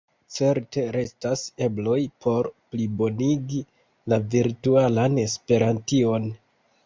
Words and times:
Certe 0.35 0.83
restas 0.93 1.41
ebloj 1.65 1.97
por 2.25 2.49
plibonigi 2.75 3.61
la 4.13 4.19
virtualan 4.37 5.21
Esperantion. 5.25 6.27